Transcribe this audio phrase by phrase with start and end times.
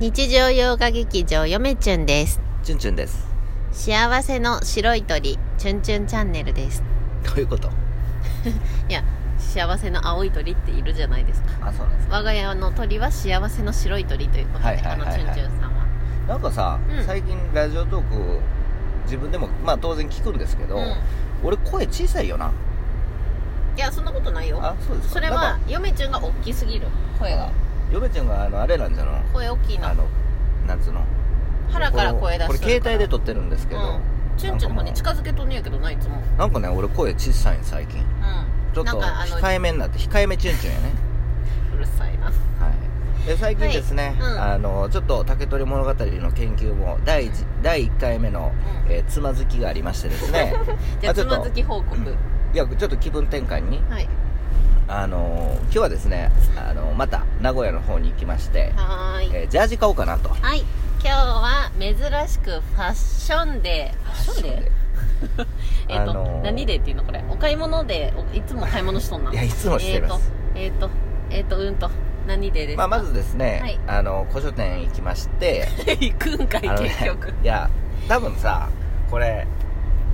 [0.00, 2.40] 日常洋画劇場よめちゅんです。
[2.62, 3.26] チュンチュンです。
[3.70, 6.82] 幸せの白い鳥チュンチュンチャンネルです。
[7.22, 7.68] どういうこと？
[8.88, 9.04] いや
[9.38, 11.50] 幸せの青い鳥っているじゃないですか。
[11.60, 12.08] あそうなんです。
[12.10, 15.06] 我が家の鳥は幸せの白い鳥ということで、はいはいはいはい。
[15.06, 15.84] このチュンチュンさんは。
[16.28, 17.04] なんかさ、うん。
[17.04, 18.40] 最近ラジオトーク
[19.04, 20.94] 自分でもまあ当然聞くんですけど、うん。
[21.44, 22.50] 俺声小さいよな。
[23.76, 24.58] いやそんなことないよ。
[24.62, 25.14] あそうですか。
[25.16, 26.86] それはなんかよめちゅんが大きすぎる
[27.18, 27.50] 声が
[27.90, 30.06] 嫁ちゃんがあのあれなんじゃの声大きいのあの
[30.66, 31.04] なんつうの？
[31.70, 34.00] 腹から声出すこれこれ携帯で撮ってるんですけど、うん。
[34.36, 36.16] チュンチュンの方に近づけとんねやけどないつも。
[36.38, 38.00] なんかね俺声小さいん最近。
[38.00, 38.06] うん。
[38.74, 40.92] ちょっとなんかあの控えめになって控えめチュンチュンやね。
[41.74, 42.26] うるさいな。
[42.26, 43.26] はい。
[43.26, 44.32] で最近ですね、はい。
[44.32, 44.42] うん。
[44.42, 48.52] あのちょっと竹取物語の研究も第一第1回目の、
[48.86, 48.92] うん。
[48.92, 50.54] えーつまずきがありましてですね。
[51.00, 51.96] じゃあつちょっとまずき報告。
[52.52, 54.08] いやちょっと気分転換にはい
[54.92, 59.30] あの今日はですねあのまた名古屋の方に行きまして、はーい。
[59.32, 60.30] えージャージ買おうかなと。
[60.30, 60.64] はい。
[61.02, 61.94] 今日は珍
[62.28, 64.04] しくファッションデー。
[64.04, 65.46] ファッションデー？
[65.88, 67.22] えっと、あのー何デーっていうのこれ？
[67.30, 69.30] お買い物でおいつも買い物しとんな。
[69.30, 70.32] いやいつもしてます。
[70.56, 70.90] えっ、と
[71.30, 71.90] えっ、とえっ、とうんと
[72.26, 73.78] 何デーですか、まあ、まずですね、はい。
[73.86, 75.68] あの古書店行きまして
[76.00, 77.28] 行くんかいあのね結局。
[77.42, 77.70] いや
[78.08, 78.68] 多分さ
[79.08, 79.46] これ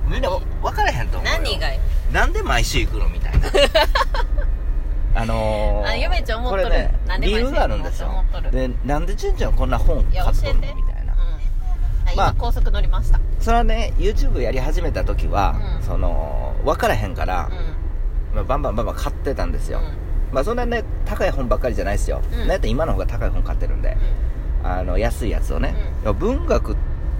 [0.05, 1.37] みんな分からへんと思うよ。
[1.39, 1.79] 何がよ
[2.13, 3.09] なんで毎週行くの？
[3.09, 3.47] みたいな
[5.19, 6.63] あのー、あゆめちゃん思っとる。
[6.65, 8.09] これね理由があるんですよ。
[8.09, 8.51] 思っとる。
[8.51, 10.61] でなんでちゅんちゃんこんな本いや買っとんの？
[10.61, 10.73] 教えて。
[10.75, 11.13] みたいな。
[11.13, 11.19] うん
[12.05, 13.19] はい、まあ今高速乗りました。
[13.39, 15.83] それはね YouTube やり始めた時は、うん。
[15.83, 17.49] その分からへんから
[18.31, 18.35] う、ん。
[18.35, 20.35] まあ、バンバンバンバン買ってたんですよ、うん。
[20.35, 22.39] まあそんなね高い本ばっかりじゃないですよ、うん。
[22.39, 23.97] なんやったら今の方が高い本買ってるんで、
[24.63, 25.73] あの安いやつをね、
[26.19, 26.75] 文学っ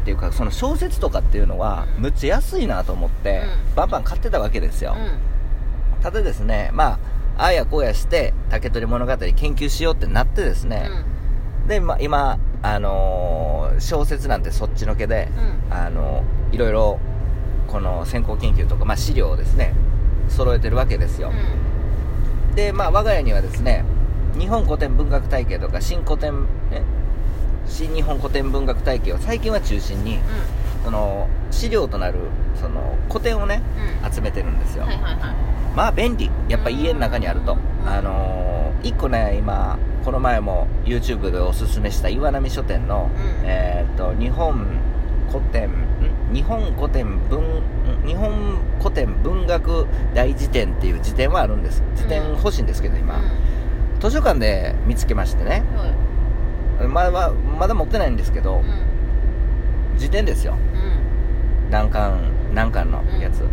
[0.06, 2.04] ていうかその小説とかっていうのはうん。
[2.04, 3.76] むっちゃ安いなと思って、うん。
[3.76, 6.04] バンバン買ってたわけですよ、うん。
[6.04, 7.00] ただですねまあ
[7.38, 10.90] ああやこうやして竹取物語研究しようってなってですね、
[11.68, 15.28] で、まあ、今、あのー小説なんてそっちのけで、
[15.70, 15.74] うん。
[15.74, 17.00] あのいろいろ
[17.68, 19.73] この先行研究とか、まあ、資料をですね
[20.30, 21.32] 揃えてるわけですよ、
[22.50, 22.56] うん。
[22.56, 23.84] でまあ我が家にはですね
[24.40, 26.82] 日本古典文学体系とか新古典え？
[27.67, 30.20] 新日本古典文学体系を最近は中心に
[30.87, 32.15] その資料となる
[32.55, 33.61] その古典をね
[34.03, 34.09] うん。
[34.09, 35.36] 集めてるんですよ、はいはいはい。
[35.75, 36.31] まあ便利。
[36.48, 37.89] やっぱ家の中にあると、うん。
[37.89, 43.45] あのー、一個ね今この前も YouTube でおすすめした岩波書店の、うん。
[43.45, 44.65] えーっと日本
[45.30, 46.33] 古典ん？
[46.33, 48.08] 日本古典文ん？
[48.08, 48.31] 日本
[48.80, 51.83] 古典文学大辞典っていう辞典はあるんです。
[51.95, 53.19] 辞典欲しいんですけど今、
[53.99, 55.65] 図書館で見つけましてね。
[55.73, 55.87] うんは
[56.86, 56.87] い。
[56.87, 58.64] まだまだ持ってないんですけど
[59.98, 60.54] うん辞典ですよ。
[60.54, 61.72] うん。
[61.72, 63.44] 難関難関のやつ、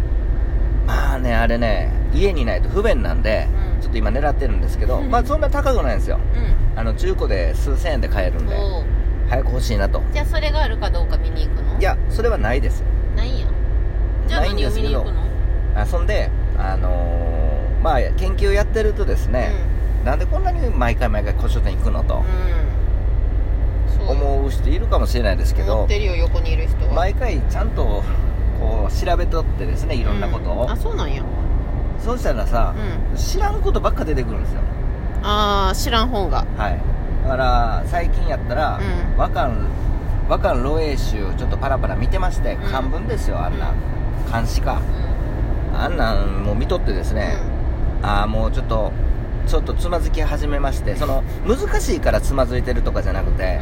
[0.87, 3.81] まあねあれね家にないと不便なんで、うん。
[3.81, 5.11] ちょっと今狙ってるんですけど、うん。
[5.11, 6.19] まあそんな高くないんですよ。
[6.19, 6.79] うん。
[6.79, 8.55] あの中古で数千円で買えるんで
[9.29, 10.03] 早く欲しいなと。
[10.13, 11.79] じゃあそれがあるかどうか見に行くの？
[11.79, 12.85] いやそれはないです。
[13.17, 13.47] ないんや。
[14.29, 15.81] じゃあないん何をですけど見に行くの？
[15.81, 19.53] あそんであのーまあ研究やってるとですね、
[20.05, 22.19] なんでこんなに毎回毎回古書店行くのと。
[22.19, 22.74] うん
[24.09, 26.93] 思う人いるかもしれないですけど思ってるよ横にいる人は。
[26.95, 28.03] 毎回ちゃんと
[28.61, 30.71] こう調べとってですねいろんなことを、うん。
[30.71, 31.23] あそうなんや。
[31.99, 32.75] そうしたらさ
[33.11, 33.17] う、ん。
[33.17, 34.61] 知らんことばっか出てくるんですよ。
[35.23, 36.45] ああ知らん本が。
[36.57, 36.81] はい。
[37.25, 39.19] だから最近やったら、うん。
[39.19, 39.51] 和漢
[40.29, 42.59] 和漢漏洩集ちょっとパラパラ見てまして、ん。
[42.59, 44.81] 漢文ですよあんな、う漢詩か。
[45.73, 45.81] うん。
[45.81, 47.37] あんなんもう見とってですね、
[48.03, 48.93] ああもうちょっと
[49.47, 53.61] ちょっとつまずき始めましてその難しいからつまずいてるとかじゃなくて、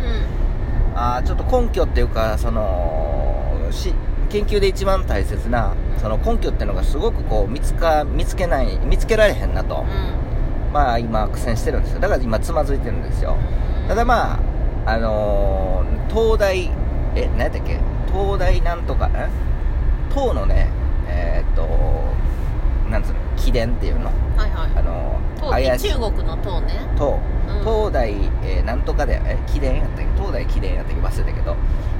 [0.94, 3.94] ああちょっと根拠っていうかそのし
[4.30, 10.72] 研究で一番大切なその根拠っていうのがすごくこう見つか見つけない見つけられへんなと、うん。
[10.72, 12.00] まあ今苦戦してるんですよ。
[12.00, 13.36] だから今つまずいてるんですよ。
[13.88, 14.40] ただま
[14.86, 16.70] ああのー東大
[17.14, 17.78] え何やったっけ？
[18.06, 19.28] 東大なんとかえ？
[20.14, 20.70] 唐のね
[21.08, 21.66] えーっと
[22.90, 23.18] なんつうの？
[23.36, 24.10] 秘伝っていうの？
[25.52, 25.90] 怪しい。
[25.92, 26.74] 中国の唐ね。
[26.96, 27.18] 唐
[27.48, 27.60] うん。
[27.60, 28.10] 東大、
[28.44, 30.06] えーなんとかでえ秘伝やったっけ？
[30.16, 30.42] 東大
[30.74, 31.00] やったっけ？
[31.00, 31.56] 忘れたけど。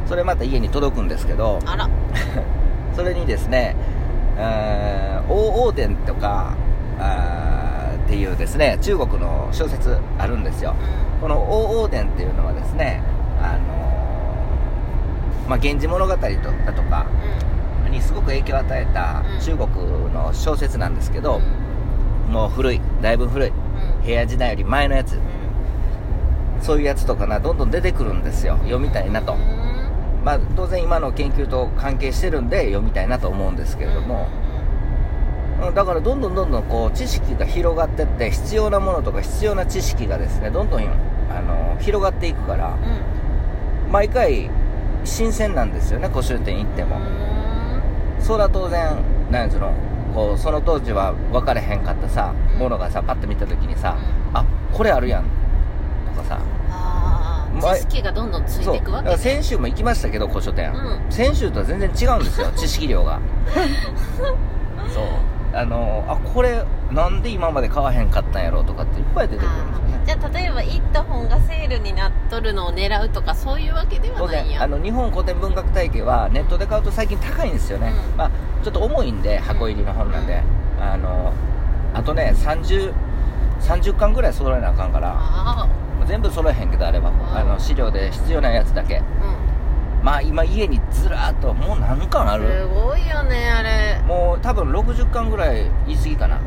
[0.07, 1.59] それまた家に届くんですけど。
[1.67, 1.89] あら。
[2.97, 3.75] それにですね
[4.39, 6.55] えー大王伝とか
[6.99, 10.75] あーっていうですね中国の小説あるんですよ。
[11.21, 13.01] この大王伝っていうのはですね
[13.41, 16.29] あのーまあ、源氏物語とだ
[16.73, 17.07] とか
[17.91, 19.41] にすごく影響を与えたうん。
[19.41, 21.41] 中国の小説なんですけど、
[22.29, 23.53] もう古いだいぶ古い
[24.03, 25.19] 平安時代より前のやつ。
[26.61, 28.57] そういうやつとかなどんどん出てくるんですよ。
[28.59, 29.37] 読みたいなと、
[30.25, 34.29] まあ、当然今の研究と関係してるんで読みたいなと思うんですけれども、
[35.67, 35.75] うん。
[35.75, 42.77] だからどんどんどんどんこう知識が広がってって必要なものとか必要な知識がですねどんどんあの広がっていくから
[43.91, 44.49] 毎回
[45.05, 47.01] 新鮮なんですよね古書店行っても、
[48.21, 48.97] それは当然
[49.33, 49.73] なんつうの
[50.15, 52.59] こうその当時は分かれへんかったさ、うん。
[52.59, 53.97] ものがさパッと見た時にさ、
[54.31, 54.37] うん。
[54.37, 55.25] あこれあるやん
[56.15, 56.41] とかさ。
[56.71, 59.17] ああ前知識がどんどんついていくわけね。
[59.17, 61.13] 先週も行きましたけど古書店、うん。
[61.13, 63.21] 先週とは全然違うんですよ 知識量が。
[64.93, 65.05] そう。
[65.55, 74.59] あのあこれなんで今まで買わへんかったんやろうとかっていっぱい出てくるんですじゃあ例えば行った本がセールになっとるのを狙うとかそういうわけでは当ないんや。
[74.61, 78.17] 然あの日本古典文学体系はネットで買うと最近高いんですよね、うん。
[78.17, 78.31] まあ、
[78.65, 80.43] ちょっと重いんで箱入りの本なんで、
[80.81, 81.33] あの
[81.95, 82.93] あとね30
[83.61, 85.69] 30巻ぐらい揃えなあかんからあ
[86.07, 88.99] 全部揃えへんけどあればああの資料で必要なやつだけ。
[88.99, 89.05] あう
[90.01, 90.05] ん。
[90.05, 92.49] まあ今家にずらーっともう何巻ある？
[92.49, 94.01] すごいよねあれ。
[94.03, 96.41] もう多分60巻ぐらい言い過ぎかな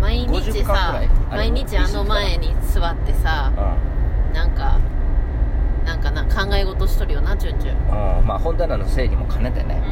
[0.00, 4.78] 毎日50巻ぐさ毎日あの前に座ってさうなんか
[5.84, 7.74] なんかな考え事しとるよなチュンチュン。
[7.76, 9.82] ん、うん、まあ本棚の整理も兼ねてね、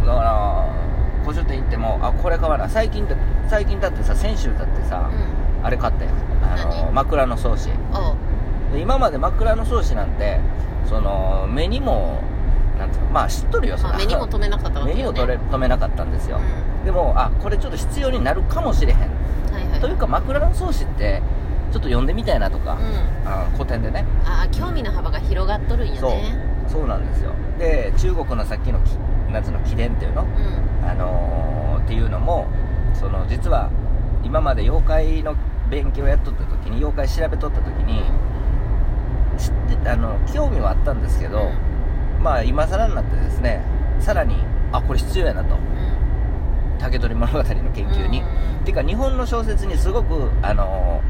[0.00, 0.06] うん。
[0.06, 3.16] だから古書店行ってもあこれ買わな最近だ
[3.48, 5.66] 最近だってさ先週だってさ、うん。
[5.66, 6.10] あれ買ったよ。
[6.42, 6.92] あの何？
[6.92, 7.70] 枕草子
[8.76, 10.38] 今まで枕草子なんて
[10.86, 12.21] その目にも
[13.12, 16.40] まあ知っとるよそ目にも留めなかったわけ目にもよね止めなかったんですよ、
[16.82, 19.02] うでもあこれちょっと必要になるかもしれへん、ん
[19.52, 19.80] はいはい。
[19.80, 21.22] というか枕草子って
[21.72, 23.28] ちょっと読んでみたいなとか、うん。
[23.28, 24.04] あ古典でね。
[24.24, 25.98] ああ興味の幅が広がっとるんやね。
[26.00, 27.32] そうそうなんですよ。
[27.58, 28.90] で中国のさっきのき
[29.30, 30.88] 夏の起伝っていうの、うん。
[30.88, 32.46] あのーっていうのも
[32.94, 33.70] その実は
[34.24, 35.34] 今まで妖怪の
[35.68, 38.02] 勉強やっとった時に妖怪調べとった時に
[39.36, 41.50] 知ってあの興味はあったんですけど、
[42.22, 43.62] まあ今更になってですね
[43.98, 44.36] さらに
[44.72, 45.56] あこれ必要やなと。
[46.78, 48.24] 竹取物語の研究に、う
[48.62, 48.64] ん。
[48.64, 51.00] ていうか日本の小説にすごくあの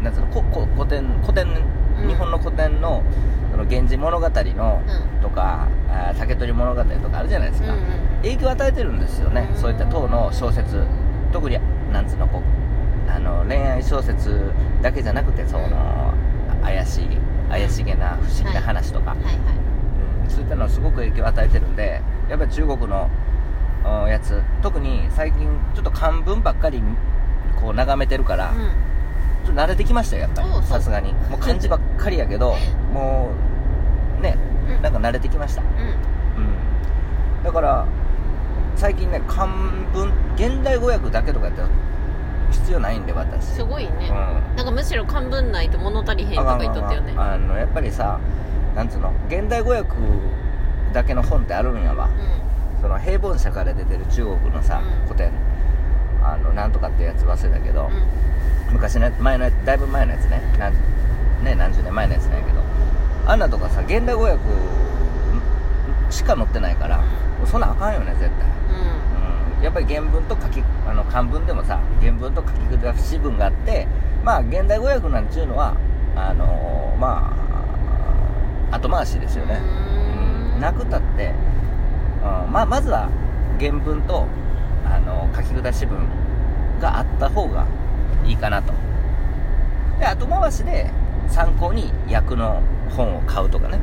[0.00, 2.08] ーなんつうのここ古典古典、うん。
[2.08, 3.02] 日本の古典の
[3.50, 5.22] その源氏物語の、うん。
[5.22, 5.68] とか
[6.18, 7.74] 竹取物語とかあるじゃないですか、
[8.22, 9.56] 影響を与えてるんですよね、うん。
[9.58, 10.84] そういった唐の小説。
[11.32, 11.58] 特に
[11.92, 12.42] なんつうのこ
[13.08, 14.52] うあの恋愛小説
[14.82, 16.12] だけじゃなくてその
[16.62, 17.08] 怪しい
[17.48, 19.59] 怪しげな不思議な話とか、はいはいうん
[20.30, 23.10] そういったのはすごく影響を与えてるんでやっぱり中国の
[23.84, 24.40] おやつ。
[24.62, 26.82] 特に最近ちょっと漢文ばっかり
[27.60, 28.52] こう眺めてるから、
[29.44, 30.48] ちょっと慣れてきましたよやっぱり。
[30.66, 31.12] さすがに。
[31.12, 32.56] もう漢字ばっかりやけど
[32.92, 33.30] も
[34.18, 34.36] うね
[34.68, 34.82] うん。
[34.82, 35.62] なんか慣れてきました。
[35.62, 35.68] うん。
[35.68, 35.76] うん。
[35.78, 35.80] う
[37.40, 37.86] んだから
[38.76, 39.46] 最近ね漢
[39.92, 41.68] 文現代語訳だけとかやったら
[42.50, 43.44] 必要ないんで私。
[43.44, 44.56] すごいね、うん。
[44.56, 47.14] なんかむしろ漢文ないと物足りへんとか言っとったよね。
[47.16, 48.20] あのやっぱりさ
[48.74, 49.88] なんつうの現代語訳
[50.92, 52.08] だけの本ってあるんやわ。
[52.80, 55.06] その平凡社から出てる中国のさ、うん。
[55.06, 55.30] 古典。
[56.22, 57.90] あのなんとかってやつ忘れたけど、
[58.68, 58.72] うん。
[58.72, 60.40] 昔の前のやつだいぶ前のやつね。
[60.58, 60.74] なん
[61.44, 62.60] ね何十年前のやつなんやけど。
[63.26, 64.38] あんなとかさ現代語訳
[66.10, 67.02] しか載ってないから、
[67.46, 68.30] そんなんあかんよね絶対。
[68.30, 68.30] う
[69.52, 69.56] ん。
[69.58, 69.62] うん。
[69.62, 73.86] やっぱり原文と書きあの漢文でもさ原文と書き下し文があって
[74.24, 75.74] まあ現代語訳なんていうのは
[76.16, 77.49] あのまあ
[78.70, 79.60] 後回しですよね、
[80.54, 81.32] うんなくたって、
[82.18, 83.08] うんまあ、まずは
[83.58, 84.26] 原文と
[84.84, 86.06] あの書き下し文
[86.80, 87.66] があった方が
[88.26, 88.72] いいかなと。
[89.98, 90.90] で後回しで
[91.28, 93.78] 参考に訳の本を買うとかね。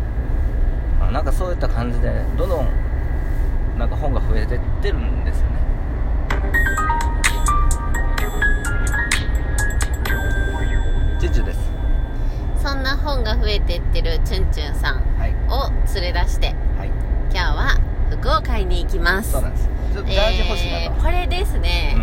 [1.00, 2.68] あなんかそういった感じでどんどん
[3.78, 5.58] なんか本が増えてってるんですよね。
[11.20, 11.67] チュチュです。
[12.68, 15.34] そんな本が増えてってるチュンチュンさんはい。
[15.48, 16.48] を連れ出して
[16.78, 16.90] はい。
[17.32, 19.32] 今日は服を買いに行きます。
[19.32, 19.70] そうなんです。
[19.94, 21.96] ちょっとジャージ欲しいなと、えーこれですね、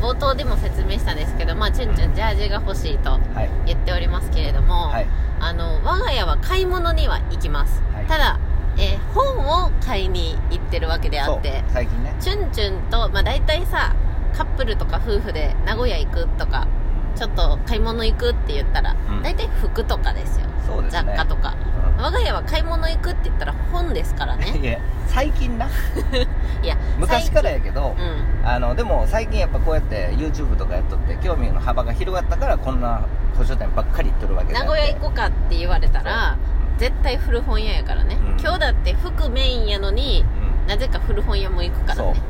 [0.00, 3.18] う冒頭でも説明したんですけど、まあ、チュンチュンジャージが欲しいと
[3.66, 5.08] 言っておりますけれども、はい。
[5.40, 8.06] あの我が家は買い物には行きます、はい。
[8.06, 8.38] ただ、
[8.78, 12.14] えー本を買いに行ってるわけであって最近ね。
[12.20, 13.96] チュンチュンと、まあ、大体さ
[14.36, 16.68] カップルとか夫婦で名古屋行くとか
[17.14, 19.22] ちょっと買い物行くって言ったら、うん。
[19.22, 20.46] 大体服とかですよ。
[20.46, 20.88] ね。
[20.88, 21.54] 雑貨とか。
[21.96, 22.02] うん。
[22.02, 24.56] 我が家は買い物行くって言ったら本ですからね。
[24.58, 25.66] いや最近な。
[26.62, 28.48] いや 昔からやけど、うん。
[28.48, 33.02] あのでも最近やっぱこうやって YouTube とかやっとって興味の幅が広がったからこんな
[33.34, 36.36] 古書店ばっかり行ってるわけ名古屋行こうかって言われたら
[36.78, 38.40] 絶対古本屋やからね、うん。
[38.40, 40.24] 今日だって服メインやのに
[40.64, 40.68] うん。
[40.68, 42.12] なぜか古本屋も行くからそう。
[42.12, 42.22] ね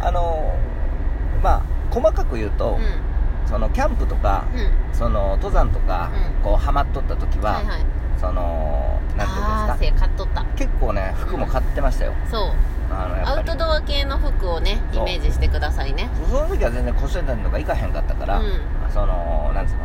[0.00, 0.54] あの
[1.42, 2.78] まあ細かく言うと、
[3.54, 4.46] そのキャンプとか、
[4.92, 6.42] その登山とか、うん。
[6.42, 7.82] こうハマっとった時は、はいはい。
[8.18, 10.44] そのなんていうんですか？
[10.56, 12.50] 結構ね服も買ってましたよ、そう。
[12.90, 16.10] あのアウトドア系の服をねイメージしてくださいね。
[16.28, 18.60] その時は全然古書店とか行かへんかったから、うん。
[18.92, 19.80] そのなんつうの？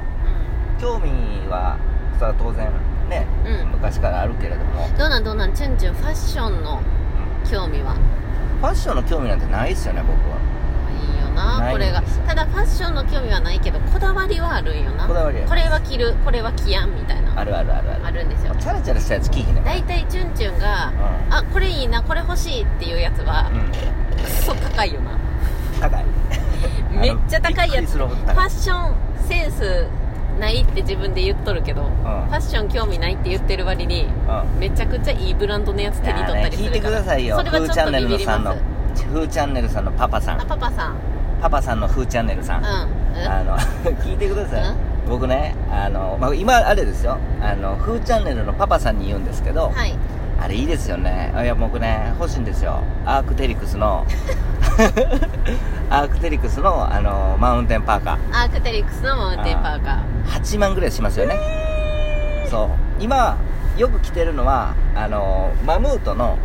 [0.82, 1.12] 興味
[1.48, 1.78] は
[2.18, 2.72] それは当然
[3.08, 3.70] ね、うん。
[3.74, 4.88] 昔昔からあるけれども。
[4.98, 5.54] どうなんどうなん？
[5.54, 6.80] チュンチュンファッションの
[7.50, 7.94] 興味は？
[8.62, 10.38] ファッションの興味なんてないっすよね僕は
[11.40, 12.02] なないこれが。
[12.28, 15.08] ただファッションの興味はないけどこだわりはあるんよな。
[15.08, 17.40] こだわりこれは着るこれは着やんみたいな。
[17.40, 18.06] あるあるあるある。
[18.06, 18.56] あるんですよ。
[18.60, 20.92] チャラチャラしたやつ聞いひんねん大体チュンチュンが
[21.28, 21.34] うん。
[21.34, 24.24] あこれいいなこれ欲しいっていうやつはうん。
[24.24, 25.12] クソ高いよな。
[25.80, 26.06] 高い。
[26.92, 27.98] めっちゃ高いやつ。
[27.98, 28.94] ファッション
[29.28, 29.88] センス
[30.40, 31.86] ないって自分で言っとるけど、ん。
[31.86, 34.60] ファッション興味ないって言ってる割にうん。
[34.60, 37.38] めちゃくちゃいいブランドのやつ手に取ったりするから、ね聞いてくださいよ。
[37.38, 40.96] それはちょっとフーチャンネビビりまルのさんのすフーチャンネルさんのパパさあんパパさん
[41.42, 42.68] パパさんのフーチャンネルさん、うん。
[42.68, 43.58] うんあの
[44.04, 44.76] 聞いてください、うん。
[45.10, 47.18] 僕ねあの、まあ、今あれですよ。
[47.42, 49.96] あのフーチャンネルのパパさんに言うんですけど、はい。
[50.42, 51.34] あれいいですよね。
[51.36, 52.82] いや僕ね欲しいんですよ。
[53.06, 54.06] アークテリクスの。
[55.90, 58.18] アークテリクスのあのマウンテンパーカー。
[58.32, 60.42] アークテリクスのマウンテンパーカー。
[60.42, 61.36] 8万ぐらいしますよね。
[62.50, 62.70] そう。
[63.00, 63.38] 今
[63.78, 66.38] よく着てるのはあのマムートの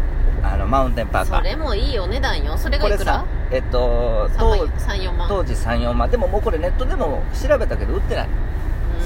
[0.43, 1.39] あのマウンテンパーカー。
[1.39, 2.57] それもいいお値段よ。
[2.57, 3.25] それがいくら？
[3.55, 5.29] えっと当34万。
[5.29, 6.11] 当時34万。
[6.11, 8.29] でももうこれネットでも調べたけど売ってない。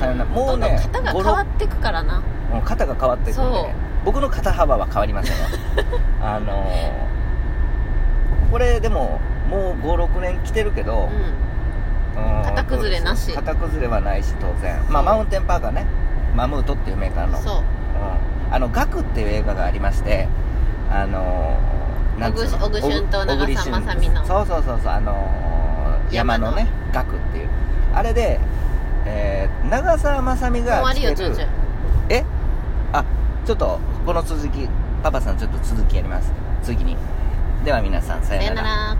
[0.01, 0.19] うん。
[0.29, 2.21] もうね型が変わってくからな。
[2.51, 3.75] もう肩が変わっていくんで
[4.07, 5.45] 僕の肩幅は変わりませんよ。
[6.23, 7.09] あのー
[8.51, 11.11] これでももう56年着てるけど、
[12.17, 12.29] うん。
[12.41, 13.31] うん型崩れなし。
[13.35, 14.83] 型崩れはないし当然。
[14.89, 15.85] まあマウンテンパーカーね
[16.35, 17.37] マムートっていうメーカーの。
[17.39, 17.55] そう。
[17.59, 17.59] う
[18.51, 18.55] ん。
[18.55, 20.27] あのガクっていう映画がありまして
[20.91, 21.88] あのー
[22.19, 24.25] 小栗旬と長澤まさみの。
[24.27, 26.51] そうそうそうそうあのー山山の？
[26.51, 27.49] のねガクっていう。
[27.95, 28.41] あれで、
[29.07, 31.49] えー長澤まさみ終わりよチュンチュン
[32.09, 32.25] え？
[32.93, 33.05] あ
[33.47, 34.69] ちょっとこの続き
[35.03, 36.33] パパさんちょっと続きやります。
[36.63, 36.97] 次に。
[37.65, 38.97] では皆さんささよなよならら